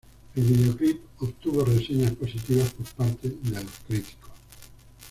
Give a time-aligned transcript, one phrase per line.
[0.35, 4.31] El videoclip obtuvo reseñas positivas por parte de los críticos.